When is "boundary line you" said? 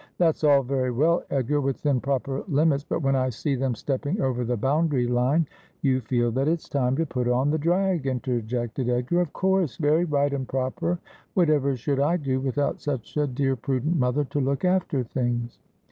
4.57-6.01